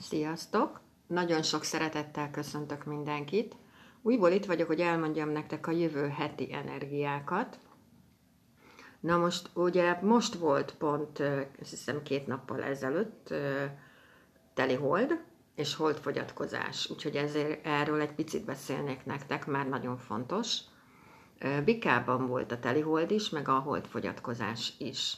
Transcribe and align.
Sziasztok! 0.00 0.80
Nagyon 1.06 1.42
sok 1.42 1.64
szeretettel 1.64 2.30
köszöntök 2.30 2.84
mindenkit. 2.84 3.56
Újból 4.02 4.30
itt 4.30 4.44
vagyok, 4.44 4.66
hogy 4.66 4.80
elmondjam 4.80 5.28
nektek 5.28 5.66
a 5.66 5.70
jövő 5.70 6.08
heti 6.08 6.52
energiákat. 6.52 7.58
Na 9.00 9.16
most, 9.16 9.50
ugye 9.54 9.98
most 10.02 10.34
volt 10.34 10.74
pont, 10.74 11.18
azt 11.60 11.70
hiszem 11.70 12.02
két 12.02 12.26
nappal 12.26 12.62
ezelőtt 12.62 13.34
teli 14.54 14.74
hold 14.74 15.20
és 15.54 15.74
holdfogyatkozás, 15.74 16.90
úgyhogy 16.90 17.16
ezért 17.16 17.66
erről 17.66 18.00
egy 18.00 18.14
picit 18.14 18.44
beszélnék 18.44 19.04
nektek, 19.04 19.46
mert 19.46 19.68
nagyon 19.68 19.96
fontos. 19.96 20.58
Bikában 21.64 22.26
volt 22.26 22.52
a 22.52 22.58
teli 22.58 22.80
hold 22.80 23.10
is, 23.10 23.30
meg 23.30 23.48
a 23.48 23.58
holdfogyatkozás 23.58 24.72
is. 24.78 25.16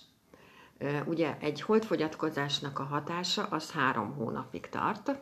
Ugye 1.07 1.37
egy 1.41 1.61
holdfogyatkozásnak 1.61 2.79
a 2.79 2.83
hatása 2.83 3.47
az 3.51 3.71
három 3.71 4.15
hónapig 4.15 4.69
tart, 4.69 5.15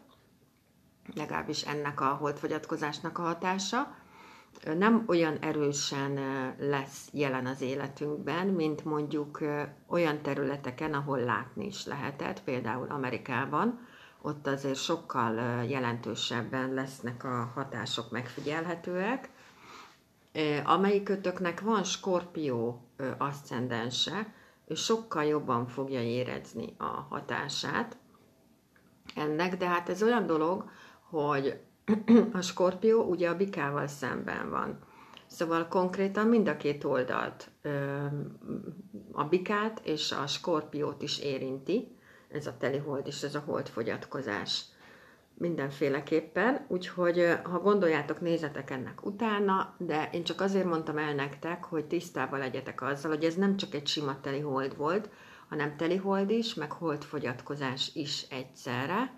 legalábbis 1.15 1.63
ennek 1.63 2.01
a 2.01 2.09
holdfogyatkozásnak 2.15 3.19
a 3.19 3.23
hatása. 3.23 3.95
Nem 4.77 5.05
olyan 5.07 5.37
erősen 5.39 6.19
lesz 6.59 7.09
jelen 7.13 7.47
az 7.47 7.61
életünkben, 7.61 8.47
mint 8.47 8.85
mondjuk 8.85 9.41
olyan 9.87 10.23
területeken, 10.23 10.95
ahol 10.95 11.19
látni 11.19 11.67
is 11.67 11.87
lehetett, 11.87 12.43
például 12.43 12.87
Amerikában, 12.91 13.87
ott 14.23 14.47
azért 14.47 14.79
sokkal 14.79 15.65
jelentősebben 15.65 16.75
lesznek 16.75 17.25
a 17.25 17.51
hatások 17.55 18.11
megfigyelhetőek. 18.11 19.31
Amelyikötöknek 20.65 21.61
van 21.61 21.85
skorpió 21.85 22.83
aszcendense, 23.19 24.35
ő 24.71 24.75
sokkal 24.75 25.25
jobban 25.25 25.67
fogja 25.67 26.03
érezni 26.03 26.75
a 26.79 26.85
hatását 26.85 27.97
ennek, 29.15 29.57
de 29.57 29.67
hát 29.67 29.89
ez 29.89 30.03
olyan 30.03 30.27
dolog, 30.27 30.71
hogy 31.01 31.61
a 32.33 32.41
skorpió 32.41 33.03
ugye 33.03 33.29
a 33.29 33.37
bikával 33.37 33.87
szemben 33.87 34.51
van. 34.51 34.79
Szóval 35.27 35.69
konkrétan 35.69 36.27
mind 36.27 36.49
a 36.49 36.57
két 36.57 36.85
oldalt, 36.85 37.51
a 39.13 39.25
bikát 39.25 39.81
és 39.85 40.13
a 40.13 40.27
skorpiót 40.27 41.03
is 41.03 41.19
érinti, 41.19 41.97
ez 42.29 42.47
a 42.47 42.57
telihold 42.57 43.07
és 43.07 43.23
ez 43.23 43.35
a 43.35 43.43
holdfogyatkozás 43.47 44.65
mindenféleképpen, 45.41 46.65
úgyhogy 46.69 47.39
ha 47.43 47.59
gondoljátok, 47.59 48.21
nézetek 48.21 48.71
ennek 48.71 49.07
utána, 49.07 49.75
de 49.79 50.09
én 50.13 50.25
csak 50.25 50.41
azért 50.41 50.65
mondtam 50.65 50.99
el 50.99 51.15
nektek, 51.15 51.65
hogy 51.65 51.85
tisztában 51.85 52.39
legyetek 52.39 52.83
azzal, 52.83 53.11
hogy 53.11 53.25
ez 53.25 53.35
nem 53.35 53.57
csak 53.57 53.75
egy 53.75 53.87
sima 53.87 54.21
teli 54.21 54.41
hold 54.41 54.77
volt, 54.77 55.09
hanem 55.49 55.77
teli 55.77 55.97
hold 55.97 56.31
is, 56.31 56.55
meg 56.55 56.73
holdfogyatkozás 56.73 57.91
is 57.95 58.27
egyszerre. 58.31 59.13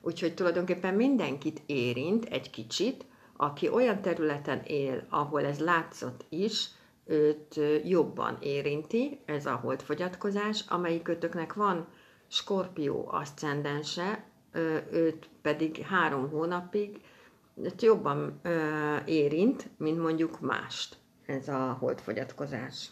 Úgyhogy 0.00 0.34
tulajdonképpen 0.34 0.94
mindenkit 0.94 1.62
érint 1.66 2.24
egy 2.24 2.50
kicsit, 2.50 3.04
aki 3.36 3.68
olyan 3.68 4.02
területen 4.02 4.60
él, 4.64 5.06
ahol 5.08 5.44
ez 5.44 5.58
látszott 5.58 6.24
is, 6.28 6.68
őt 7.06 7.60
jobban 7.84 8.36
érinti, 8.40 9.20
ez 9.24 9.46
a 9.46 9.54
holdfogyatkozás, 9.54 10.64
amelyikötöknek 10.68 11.54
van 11.54 11.86
skorpió 12.28 13.08
aszcendense, 13.10 14.24
őt 14.90 15.28
pedig 15.42 15.76
három 15.76 16.30
hónapig 16.30 17.00
jobban 17.78 18.40
érint, 19.04 19.68
mint 19.76 19.98
mondjuk 19.98 20.40
mást 20.40 20.96
ez 21.26 21.48
a 21.48 21.76
holdfogyatkozás. 21.80 22.90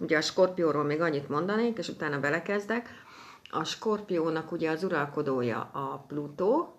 Ugye 0.00 0.16
a 0.16 0.20
skorpióról 0.20 0.84
még 0.84 1.00
annyit 1.00 1.28
mondanék, 1.28 1.78
és 1.78 1.88
utána 1.88 2.20
belekezdek. 2.20 2.88
A 3.50 3.64
skorpiónak 3.64 4.52
ugye 4.52 4.70
az 4.70 4.84
uralkodója 4.84 5.70
a 5.72 6.04
Plutó, 6.06 6.78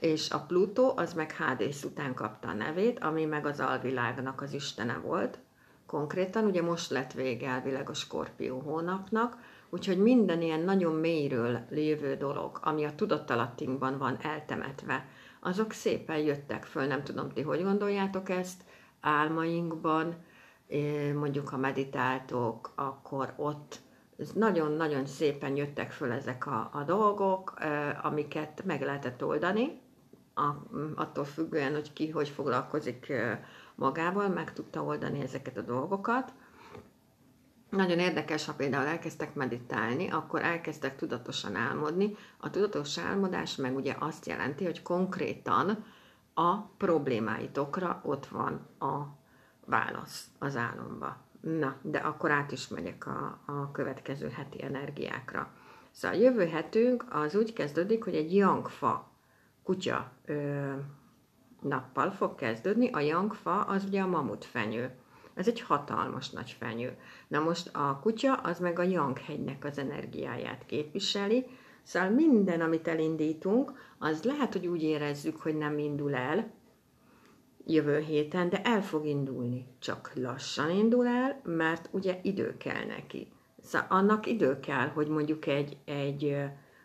és 0.00 0.30
a 0.30 0.40
Plutó 0.40 0.92
az 0.96 1.12
meg 1.14 1.32
Hádész 1.32 1.84
után 1.84 2.14
kapta 2.14 2.48
a 2.48 2.52
nevét, 2.52 2.98
ami 2.98 3.24
meg 3.24 3.46
az 3.46 3.60
alvilágnak 3.60 4.42
az 4.42 4.52
istene 4.52 4.98
volt. 4.98 5.38
Konkrétan 5.86 6.44
ugye 6.44 6.62
most 6.62 6.90
lett 6.90 7.12
vége 7.12 7.48
elvileg 7.48 7.88
a 7.88 7.94
skorpió 7.94 8.58
hónapnak, 8.58 9.36
Úgyhogy 9.70 9.98
minden 9.98 10.42
ilyen 10.42 10.60
nagyon 10.60 10.94
mélyről 10.94 11.58
lévő 11.70 12.16
dolog, 12.16 12.58
ami 12.62 12.84
a 12.84 12.94
tudattalattinkban 12.94 13.98
van 13.98 14.18
eltemetve, 14.20 15.06
azok 15.40 15.72
szépen 15.72 16.18
jöttek 16.18 16.64
föl, 16.64 16.86
nem 16.86 17.02
tudom 17.04 17.28
ti, 17.28 17.42
hogy 17.42 17.62
gondoljátok 17.62 18.28
ezt, 18.28 18.62
álmainkban, 19.00 20.14
mondjuk 21.14 21.48
ha 21.48 21.56
meditáltok, 21.56 22.72
akkor 22.74 23.32
ott 23.36 23.80
nagyon-nagyon 24.34 25.06
szépen 25.06 25.56
jöttek 25.56 25.90
föl 25.90 26.12
ezek 26.12 26.46
a, 26.46 26.70
a 26.72 26.82
dolgok, 26.82 27.54
amiket 28.02 28.62
meg 28.64 28.82
lehetett 28.82 29.24
oldani, 29.24 29.80
a, 30.34 30.54
attól 30.94 31.24
függően, 31.24 31.72
hogy 31.72 31.92
ki 31.92 32.10
hogy 32.10 32.28
foglalkozik 32.28 33.12
magával, 33.74 34.28
meg 34.28 34.52
tudta 34.52 34.82
oldani 34.82 35.20
ezeket 35.20 35.56
a 35.56 35.62
dolgokat. 35.62 36.32
Nagyon 37.70 37.98
érdekes, 37.98 38.44
ha 38.46 38.52
például 38.52 38.86
elkezdtek 38.86 39.34
meditálni, 39.34 40.10
akkor 40.10 40.42
elkezdtek 40.42 40.96
tudatosan 40.96 41.56
álmodni. 41.56 42.16
A 42.40 42.50
tudatos 42.50 42.98
álmodás 42.98 43.56
meg 43.56 43.76
ugye 43.76 43.96
azt 43.98 44.26
jelenti, 44.26 44.64
hogy 44.64 44.82
konkrétan 44.82 45.84
a 46.34 46.58
problémáitokra 46.58 48.00
ott 48.04 48.26
van 48.26 48.66
a 48.78 49.16
válasz 49.64 50.26
az 50.38 50.56
álomba. 50.56 51.16
Na, 51.40 51.76
de 51.82 51.98
akkor 51.98 52.30
át 52.30 52.52
is 52.52 52.68
megyek 52.68 53.06
a, 53.06 53.38
a 53.46 53.70
következő 53.70 54.28
heti 54.28 54.62
energiákra. 54.62 55.50
Szóval 55.90 56.18
a 56.18 56.20
jövő 56.20 56.46
hetünk 56.46 57.04
az 57.10 57.34
úgy 57.34 57.52
kezdődik, 57.52 58.04
hogy 58.04 58.14
egy 58.14 58.34
jangfa 58.34 59.10
kutya 59.62 60.10
ö, 60.24 60.72
nappal 61.60 62.10
fog 62.10 62.34
kezdődni. 62.34 62.90
A 62.90 63.00
jangfa 63.00 63.60
az 63.60 63.84
ugye 63.84 64.00
a 64.00 64.06
mamutfenyő. 64.06 64.90
Ez 65.38 65.48
egy 65.48 65.60
hatalmas 65.60 66.30
nagy 66.30 66.56
fenyő. 66.58 66.96
Na 67.28 67.40
most 67.40 67.70
a 67.72 67.98
kutya 68.02 68.34
az 68.34 68.58
meg 68.58 68.78
a 68.78 68.82
Yang-hegynek 68.82 69.64
az 69.64 69.78
energiáját 69.78 70.66
képviseli, 70.66 71.46
szóval 71.82 72.10
minden, 72.10 72.60
amit 72.60 72.88
elindítunk, 72.88 73.72
az 73.98 74.22
lehet, 74.22 74.52
hogy 74.52 74.66
úgy 74.66 74.82
érezzük, 74.82 75.40
hogy 75.40 75.56
nem 75.56 75.78
indul 75.78 76.14
el 76.14 76.50
jövő 77.66 77.98
héten, 77.98 78.48
de 78.48 78.62
el 78.62 78.82
fog 78.82 79.06
indulni. 79.06 79.66
Csak 79.78 80.12
lassan 80.14 80.70
indul 80.70 81.06
el, 81.06 81.40
mert 81.44 81.88
ugye 81.90 82.18
idő 82.22 82.56
kell 82.56 82.84
neki. 82.84 83.28
Szóval 83.62 83.86
annak 83.90 84.26
idő 84.26 84.60
kell, 84.60 84.88
hogy 84.88 85.08
mondjuk 85.08 85.46
egy, 85.46 85.76
egy 85.84 86.36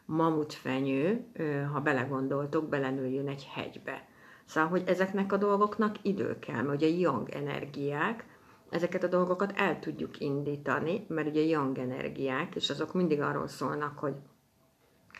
mamutfenyő, 0.05 1.25
ha 1.73 1.79
belegondoltok, 1.79 2.69
belenőjön 2.69 3.27
egy 3.27 3.49
hegybe. 3.53 4.07
Szóval, 4.45 4.69
hogy 4.69 4.83
ezeknek 4.85 5.31
a 5.31 5.37
dolgoknak 5.37 5.95
idő 6.01 6.39
kell, 6.39 6.61
mert 6.61 6.81
ugye 6.81 6.87
yang 6.87 7.29
energiák, 7.29 8.25
ezeket 8.73 9.03
a 9.03 9.07
dolgokat 9.07 9.53
el 9.55 9.79
tudjuk 9.79 10.19
indítani, 10.19 11.05
mert 11.07 11.27
ugye 11.27 11.41
yang 11.41 11.77
energiák, 11.77 12.55
és 12.55 12.69
azok 12.69 12.93
mindig 12.93 13.21
arról 13.21 13.47
szólnak, 13.47 13.99
hogy 13.99 14.13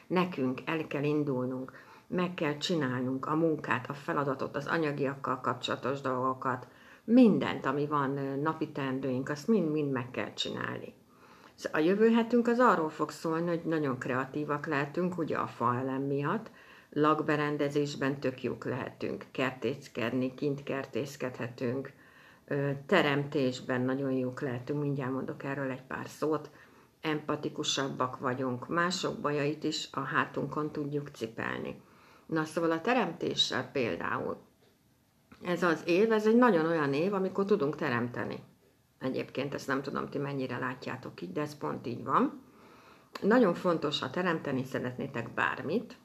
nekünk 0.08 0.62
el 0.66 0.88
kell 0.88 1.04
indulnunk, 1.04 1.72
meg 2.08 2.34
kell 2.34 2.58
csinálnunk 2.58 3.26
a 3.26 3.36
munkát, 3.36 3.90
a 3.90 3.94
feladatot, 3.94 4.56
az 4.56 4.68
anyagiakkal 4.68 5.42
kapcsolatos 5.42 6.02
dolgokat, 6.02 6.68
mindent, 7.04 7.66
ami 7.66 7.88
van, 7.88 8.40
napi 8.42 8.72
teendőink, 8.72 9.30
azt 9.30 9.48
mind-mind 9.48 9.92
meg 9.92 10.12
kell 10.12 10.34
csinálni. 10.34 10.94
Szóval 11.56 11.82
a 11.82 11.84
jövő 11.84 12.12
hetünk 12.12 12.48
az 12.48 12.60
arról 12.60 12.90
fog 12.90 13.10
szólni, 13.10 13.48
hogy 13.48 13.62
nagyon 13.66 13.98
kreatívak 13.98 14.66
lehetünk, 14.66 15.18
ugye 15.18 15.38
a 15.38 15.48
fa 15.48 15.76
elem 15.76 16.02
miatt, 16.02 16.52
lakberendezésben 16.90 18.20
tök 18.20 18.44
jók 18.44 18.66
lehetünk, 18.66 19.26
kertészkedni, 19.32 20.34
kint 20.34 20.64
kertészkedhetünk, 20.64 21.94
teremtésben 22.86 23.82
nagyon 23.82 24.12
jók 24.12 24.42
lehetünk, 24.42 24.82
mindjárt 24.82 25.12
mondok 25.12 25.44
erről 25.44 25.72
egy 25.72 25.84
pár 25.84 26.08
szót, 26.08 26.50
empatikusabbak 27.02 28.20
vagyunk, 28.20 28.68
mások 28.68 29.20
bajait 29.20 29.64
is 29.64 29.88
a 29.92 30.00
hátunkon 30.00 30.72
tudjuk 30.72 31.10
cipelni. 31.10 31.82
Na 32.26 32.44
szóval 32.44 32.72
a 32.72 32.82
teremtéssel 32.82 33.72
például, 33.72 34.38
ez 35.44 35.64
az 35.64 35.84
év, 35.86 36.12
ez 36.12 36.28
egy 36.28 36.36
nagyon 36.36 36.66
olyan 36.66 36.94
év, 36.94 37.14
amikor 37.14 37.46
tudunk 37.46 37.76
teremteni. 37.76 38.44
Egyébként 39.00 39.54
ezt 39.54 39.68
nem 39.68 39.82
tudom, 39.82 40.10
ti 40.10 40.18
mennyire 40.18 40.58
látjátok 40.58 41.22
így, 41.22 41.32
de 41.32 41.42
ez 41.42 41.58
pont 41.58 41.88
így 41.88 42.04
van. 42.04 42.42
Nagyon 43.22 43.54
fontos, 43.54 44.00
ha 44.00 44.10
teremteni 44.10 44.64
szeretnétek 44.64 45.34
bármit, 45.34 45.98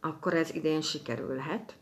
akkor 0.00 0.34
ez 0.34 0.54
idén 0.54 0.80
sikerülhet, 0.80 1.74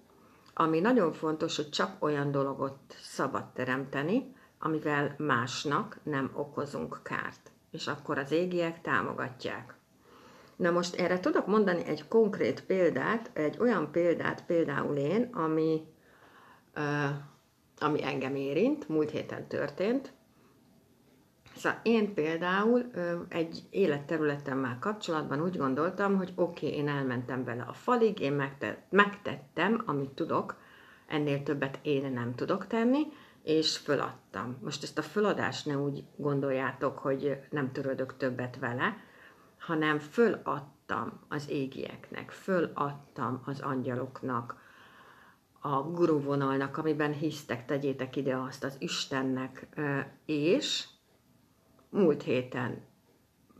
ami 0.60 0.80
nagyon 0.80 1.12
fontos, 1.12 1.56
hogy 1.56 1.70
csak 1.70 2.02
olyan 2.02 2.30
dologot 2.30 2.78
szabad 3.00 3.44
teremteni, 3.52 4.34
amivel 4.58 5.14
másnak 5.18 5.98
nem 6.02 6.30
okozunk 6.34 7.00
kárt. 7.02 7.50
És 7.70 7.86
akkor 7.86 8.18
az 8.18 8.30
égiek 8.32 8.80
támogatják. 8.80 9.74
Na 10.56 10.70
most 10.70 10.94
erre 10.94 11.20
tudok 11.20 11.46
mondani 11.46 11.84
egy 11.84 12.08
konkrét 12.08 12.64
példát, 12.64 13.30
egy 13.32 13.56
olyan 13.60 13.90
példát 13.90 14.44
például 14.46 14.96
én, 14.96 15.30
ami, 15.32 15.82
ami 17.78 18.04
engem 18.04 18.34
érint, 18.34 18.88
múlt 18.88 19.10
héten 19.10 19.46
történt. 19.48 20.12
Szóval 21.58 21.78
én 21.82 22.14
például 22.14 22.90
egy 23.28 23.62
életterületemmel 23.70 24.76
kapcsolatban 24.80 25.42
úgy 25.42 25.56
gondoltam, 25.56 26.16
hogy 26.16 26.32
oké, 26.34 26.66
okay, 26.66 26.78
én 26.78 26.88
elmentem 26.88 27.44
vele 27.44 27.62
a 27.62 27.72
falig, 27.72 28.20
én 28.20 28.42
megtettem, 28.90 29.82
amit 29.86 30.10
tudok, 30.10 30.56
ennél 31.06 31.42
többet 31.42 31.78
én 31.82 32.12
nem 32.12 32.34
tudok 32.34 32.66
tenni, 32.66 33.06
és 33.42 33.76
föladtam. 33.76 34.58
Most 34.62 34.82
ezt 34.82 34.98
a 34.98 35.02
föladást 35.02 35.66
ne 35.66 35.78
úgy 35.78 36.04
gondoljátok, 36.16 36.98
hogy 36.98 37.38
nem 37.50 37.72
törődök 37.72 38.16
többet 38.16 38.58
vele, 38.58 38.96
hanem 39.58 39.98
föladtam 39.98 41.20
az 41.28 41.50
égieknek, 41.50 42.30
föladtam 42.30 43.42
az 43.44 43.60
angyaloknak, 43.60 44.66
a 45.60 45.82
guruvonalnak, 45.82 46.76
amiben 46.76 47.12
hisztek, 47.12 47.66
tegyétek 47.66 48.16
ide 48.16 48.36
azt 48.36 48.64
az 48.64 48.76
Istennek, 48.78 49.68
és 50.24 50.84
múlt 51.90 52.22
héten 52.22 52.82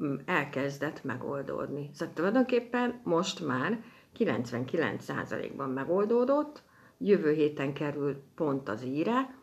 mm, 0.03 0.15
elkezdett 0.25 1.05
megoldódni. 1.05 1.91
Szóval 1.93 2.15
tulajdonképpen 2.15 3.01
most 3.05 3.47
már 3.47 3.83
99%-ban 4.19 5.71
megoldódott, 5.71 6.63
jövő 6.99 7.33
héten 7.33 7.73
kerül 7.73 8.23
pont 8.35 8.69
az 8.69 8.85
íre, 8.85 9.35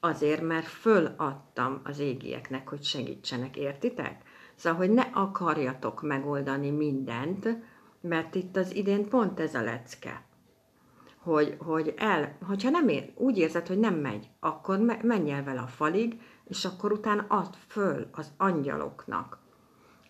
azért, 0.00 0.42
mert 0.42 0.66
föladtam 0.66 1.80
az 1.84 1.98
égieknek, 1.98 2.68
hogy 2.68 2.82
segítsenek, 2.82 3.56
értitek? 3.56 4.22
Szóval, 4.54 4.78
hogy 4.78 4.90
ne 4.90 5.10
akarjatok 5.12 6.02
megoldani 6.02 6.70
mindent, 6.70 7.48
mert 8.00 8.34
itt 8.34 8.56
az 8.56 8.74
idén 8.74 9.08
pont 9.08 9.40
ez 9.40 9.54
a 9.54 9.62
lecke. 9.62 10.26
Hogy, 11.18 11.56
hogy 11.58 11.94
el, 11.96 12.38
hogyha 12.46 12.70
nem 12.70 12.88
ér, 12.88 13.12
úgy 13.14 13.38
érzed, 13.38 13.66
hogy 13.66 13.78
nem 13.78 13.94
megy, 13.94 14.28
akkor 14.40 14.78
me, 14.78 14.98
menj 15.02 15.30
el 15.30 15.44
vele 15.44 15.60
a 15.60 15.66
falig, 15.66 16.20
és 16.48 16.64
akkor 16.64 16.92
utána 16.92 17.24
add 17.28 17.52
föl 17.66 18.08
az 18.12 18.32
angyaloknak, 18.36 19.38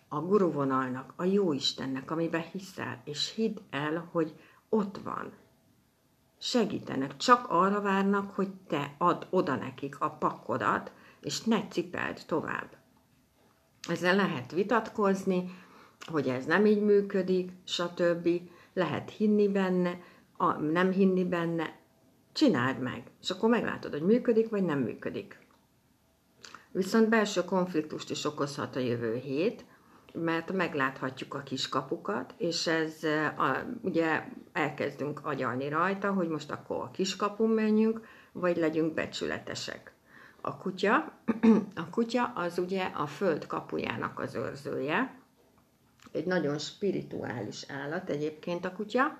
a 0.07 0.19
guruvonalnak, 0.19 1.13
a 1.15 1.23
Jóistennek, 1.23 2.11
amiben 2.11 2.45
hiszel, 2.51 3.01
és 3.03 3.33
hidd 3.33 3.57
el, 3.69 4.09
hogy 4.11 4.35
ott 4.69 4.97
van. 4.97 5.31
Segítenek, 6.37 7.17
csak 7.17 7.45
arra 7.49 7.81
várnak, 7.81 8.35
hogy 8.35 8.49
te 8.67 8.95
add 8.97 9.25
oda 9.29 9.55
nekik 9.55 9.99
a 9.99 10.09
pakodat, 10.09 10.91
és 11.21 11.43
ne 11.43 11.67
cipeld 11.67 12.21
tovább. 12.25 12.77
Ezzel 13.89 14.15
lehet 14.15 14.51
vitatkozni, 14.51 15.51
hogy 16.07 16.27
ez 16.27 16.45
nem 16.45 16.65
így 16.65 16.81
működik, 16.81 17.51
stb. 17.63 18.29
Lehet 18.73 19.09
hinni 19.09 19.47
benne, 19.47 19.99
a, 20.37 20.53
nem 20.53 20.91
hinni 20.91 21.25
benne, 21.25 21.79
csináld 22.31 22.79
meg, 22.79 23.11
és 23.21 23.29
akkor 23.29 23.49
meglátod, 23.49 23.91
hogy 23.91 24.01
működik, 24.01 24.49
vagy 24.49 24.63
nem 24.63 24.79
működik. 24.79 25.47
Viszont 26.71 27.09
belső 27.09 27.43
konfliktust 27.43 28.09
is 28.09 28.25
okozhat 28.25 28.75
a 28.75 28.79
jövő 28.79 29.15
hét, 29.15 29.65
mert 30.13 30.51
megláthatjuk 30.51 31.33
a 31.33 31.43
kiskapukat, 31.43 32.33
és 32.37 32.67
ez 32.67 33.03
a, 33.37 33.65
ugye 33.81 34.23
elkezdünk 34.51 35.19
agyalni 35.23 35.69
rajta, 35.69 36.11
hogy 36.11 36.27
most 36.27 36.51
akkor 36.51 36.77
a 36.77 36.91
kiskapun 36.91 37.49
menjünk, 37.49 38.07
vagy 38.31 38.57
legyünk 38.57 38.93
becsületesek. 38.93 39.93
A 40.41 40.57
kutya, 40.57 40.95
a 41.75 41.89
kutya 41.91 42.23
az 42.35 42.57
ugye 42.57 42.83
a 42.83 43.05
föld 43.05 43.47
kapujának 43.47 44.19
az 44.19 44.35
őrzője, 44.35 45.17
egy 46.11 46.25
nagyon 46.25 46.57
spirituális 46.57 47.65
állat 47.67 48.09
egyébként 48.09 48.65
a 48.65 48.71
kutya, 48.71 49.17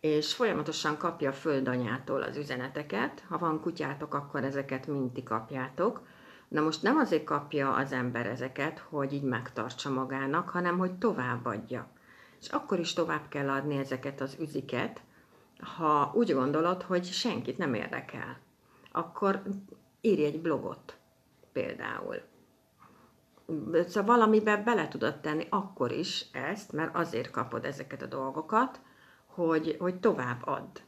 és 0.00 0.34
folyamatosan 0.34 0.96
kapja 0.96 1.30
a 1.30 1.32
földanyától 1.32 2.22
az 2.22 2.36
üzeneteket. 2.36 3.24
Ha 3.28 3.38
van 3.38 3.60
kutyátok, 3.60 4.14
akkor 4.14 4.44
ezeket 4.44 4.86
minti 4.86 5.22
kapjátok 5.22 6.06
Na 6.54 6.60
most 6.60 6.82
nem 6.82 6.96
azért 6.96 7.24
kapja 7.24 7.74
az 7.74 7.92
ember 7.92 8.26
ezeket, 8.26 8.78
hogy 8.78 9.12
így 9.12 9.22
megtartsa 9.22 9.90
magának, 9.90 10.48
hanem 10.48 10.78
hogy 10.78 10.92
továbbadja. 10.92 11.88
És 12.40 12.48
akkor 12.48 12.78
is 12.78 12.92
tovább 12.92 13.28
kell 13.28 13.48
adni 13.48 13.76
ezeket 13.76 14.20
az 14.20 14.36
üziket, 14.40 15.00
ha 15.76 16.12
úgy 16.14 16.32
gondolod, 16.32 16.82
hogy 16.82 17.04
senkit 17.04 17.58
nem 17.58 17.74
érdekel. 17.74 18.38
Akkor 18.92 19.42
írj 20.00 20.24
egy 20.24 20.40
blogot 20.40 20.96
például. 21.52 22.16
Szóval 23.72 24.16
valamiben 24.16 24.64
bele 24.64 24.88
tudod 24.88 25.20
tenni 25.20 25.46
akkor 25.50 25.92
is 25.92 26.26
ezt, 26.32 26.72
mert 26.72 26.96
azért 26.96 27.30
kapod 27.30 27.64
ezeket 27.64 28.02
a 28.02 28.06
dolgokat, 28.06 28.80
hogy, 29.26 29.76
hogy 29.78 30.00
tovább 30.00 30.46
add. 30.46 30.78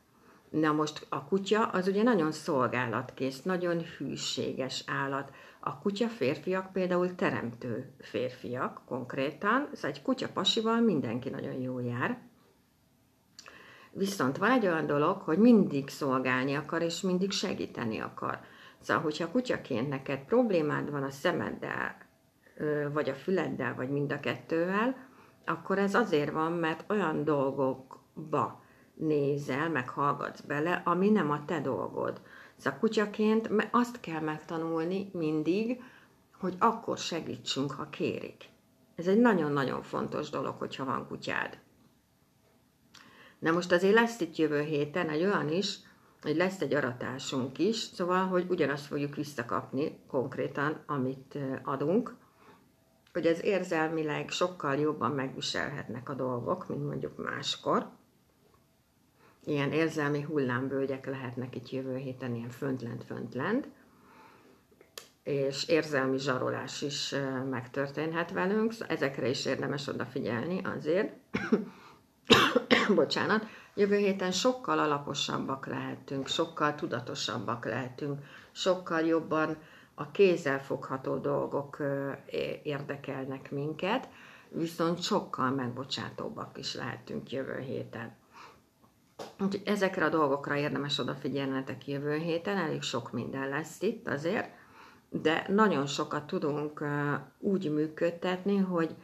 Na 0.51 0.73
most 0.73 1.07
a 1.09 1.25
kutya 1.25 1.67
az 1.67 1.89
ugye 1.89 2.03
nagyon 2.03 2.33
szolgálatkész, 2.33 3.43
nagyon 3.43 3.83
hűséges 3.99 4.85
állat. 4.87 5.33
A 5.61 5.79
kutya 5.79 6.09
férfiak 6.09 6.73
például 6.73 7.15
teremtő 7.15 7.95
férfiak 8.01 8.81
konkrétan, 8.87 9.69
szóval 9.73 9.91
egy 9.91 10.03
kutya 10.03 10.29
pasival 10.29 10.81
mindenki 10.81 11.29
nagyon 11.29 11.61
jó 11.61 11.79
jár. 11.79 12.19
Viszont 13.91 14.37
van 14.37 14.51
egy 14.51 14.67
olyan 14.67 14.87
dolog, 14.87 15.21
hogy 15.21 15.39
mindig 15.39 15.89
szolgálni 15.89 16.55
akar, 16.55 16.83
és 16.83 17.01
mindig 17.01 17.31
segíteni 17.31 18.01
akar. 18.01 18.41
Szóval, 18.81 19.03
hogyha 19.03 19.31
kutyaként 19.31 19.89
neked 19.89 20.19
problémád 20.19 20.91
van 20.91 21.03
a 21.03 21.11
szemeddel, 21.11 21.97
vagy 22.93 23.09
a 23.09 23.15
füleddel, 23.15 23.75
vagy 23.75 23.91
mind 23.91 24.13
a 24.13 24.21
kettővel, 24.21 24.97
akkor 25.45 25.79
ez 25.79 25.95
azért 25.95 26.33
van, 26.33 26.53
mert 26.53 26.91
olyan 26.91 27.25
dolgokba 27.25 28.65
nézel, 28.97 29.71
meg 29.71 29.89
hallgatsz 29.89 30.41
bele, 30.41 30.83
ami 30.85 31.09
nem 31.09 31.31
a 31.31 31.45
te 31.45 31.61
dolgod. 31.61 32.21
Szóval 32.57 32.79
kutyaként 32.79 33.51
azt 33.71 34.01
kell 34.01 34.21
megtanulni 34.21 35.11
mindig, 35.13 35.83
hogy 36.39 36.55
akkor 36.59 36.99
segítsünk, 36.99 37.71
ha 37.71 37.91
kérik. 37.91 38.45
Ez 38.95 39.07
egy 39.07 39.19
nagyon-nagyon 39.19 39.83
fontos 39.83 40.31
dolog, 40.31 40.55
hogyha 40.59 40.85
van 40.85 41.07
kutyád. 41.07 41.59
Na 43.39 43.51
most 43.51 43.73
azért 43.73 43.95
lesz 43.95 44.21
itt 44.21 44.37
jövő 44.37 44.61
héten 44.61 45.09
egy 45.09 45.23
olyan 45.23 45.49
is, 45.49 45.79
hogy 46.23 46.37
lesz 46.37 46.61
egy 46.61 46.75
aratásunk 46.75 47.59
is, 47.59 47.77
szóval, 47.77 48.27
hogy 48.27 48.47
ugyanazt 48.49 48.87
fogjuk 48.87 49.15
visszakapni 49.15 49.99
konkrétan, 50.09 50.83
amit 50.87 51.39
adunk, 51.65 52.15
hogy 53.13 53.27
ez 53.27 53.45
érzelmileg 53.45 54.31
sokkal 54.31 54.75
jobban 54.75 55.11
megviselhetnek 55.11 56.09
a 56.09 56.15
dolgok, 56.15 56.69
mint 56.69 56.87
mondjuk 56.87 57.17
máskor 57.17 57.91
ilyen 59.47 59.73
érzelmi 59.73 60.21
hullámvölgyek 60.23 61.07
lehetnek 61.07 61.57
itt 61.57 61.71
jövő 61.71 61.97
héten, 61.97 62.35
ilyen 62.35 62.51
föntlent-föntlent, 62.51 63.69
és 65.23 65.69
érzelmi 65.69 66.19
zsarolás 66.19 66.83
is 66.83 67.15
megtörténhet 67.51 68.31
velünk, 68.33 68.73
ezekre 68.89 69.29
is 69.29 69.45
érdemes 69.45 69.87
odafigyelni 69.87 70.61
azért. 70.65 71.13
Bocsánat, 72.95 73.47
jövő 73.75 73.97
héten 73.97 74.31
sokkal 74.31 74.79
alaposabbak 74.79 75.67
lehetünk, 75.67 76.27
sokkal 76.27 76.75
tudatosabbak 76.75 77.65
lehetünk, 77.65 78.21
sokkal 78.53 79.01
jobban 79.01 79.57
a 79.95 80.11
kézzel 80.11 80.63
fogható 80.63 81.17
dolgok 81.17 81.83
érdekelnek 82.63 83.51
minket, 83.51 84.09
viszont 84.49 85.03
sokkal 85.03 85.51
megbocsátóbbak 85.51 86.59
is 86.59 86.75
lehetünk 86.75 87.31
jövő 87.31 87.59
héten. 87.59 88.17
Úgyhogy 89.41 89.63
ezekre 89.65 90.05
a 90.05 90.09
dolgokra 90.09 90.57
érdemes 90.57 90.99
odafigyelnetek 90.99 91.87
jövő 91.87 92.17
héten, 92.17 92.57
elég 92.57 92.83
sok 92.83 93.13
minden 93.13 93.49
lesz 93.49 93.83
itt 93.83 94.09
azért, 94.09 94.51
de 95.09 95.47
nagyon 95.49 95.87
sokat 95.87 96.27
tudunk 96.27 96.85
úgy 97.39 97.73
működtetni, 97.73 98.57
hogy, 98.57 98.95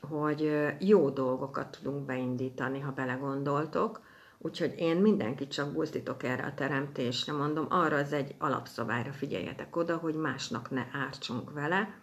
hogy 0.00 0.66
jó 0.78 1.10
dolgokat 1.10 1.78
tudunk 1.78 2.06
beindítani, 2.06 2.80
ha 2.80 2.92
belegondoltok. 2.92 4.00
Úgyhogy 4.38 4.74
én 4.76 4.96
mindenkit 4.96 5.52
csak 5.52 5.72
buzdítok 5.72 6.22
erre 6.22 6.44
a 6.44 6.54
teremtésre, 6.54 7.32
mondom, 7.32 7.66
arra 7.68 7.96
az 7.96 8.12
egy 8.12 8.34
alapszabályra 8.38 9.12
figyeljetek 9.12 9.76
oda, 9.76 9.96
hogy 9.96 10.14
másnak 10.14 10.70
ne 10.70 10.86
ártsunk 10.92 11.52
vele, 11.52 11.94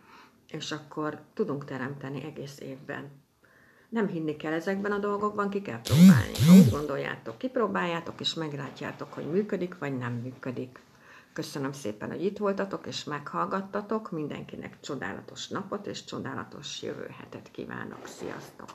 és 0.47 0.71
akkor 0.71 1.19
tudunk 1.33 1.65
teremteni 1.65 2.23
egész 2.23 2.59
évben 2.59 3.11
nem 3.89 4.07
hinni 4.07 4.35
kell 4.35 4.53
ezekben 4.53 4.91
a 4.91 4.97
dolgokban, 4.97 5.49
ki 5.49 5.61
kell 5.61 5.81
próbálni. 5.81 6.33
Ha 6.47 6.53
úgy 6.53 6.69
gondoljátok, 6.69 7.37
kipróbáljátok, 7.37 8.19
és 8.19 8.33
meglátjátok, 8.33 9.13
hogy 9.13 9.25
működik, 9.31 9.77
vagy 9.77 9.97
nem 9.97 10.13
működik. 10.13 10.79
Köszönöm 11.33 11.71
szépen, 11.71 12.09
hogy 12.09 12.25
itt 12.25 12.37
voltatok, 12.37 12.87
és 12.87 13.03
meghallgattatok. 13.03 14.11
Mindenkinek 14.11 14.77
csodálatos 14.81 15.47
napot, 15.47 15.87
és 15.87 16.03
csodálatos 16.03 16.81
jövő 16.81 17.09
hetet 17.19 17.51
kívánok. 17.51 18.05
Sziasztok! 18.05 18.69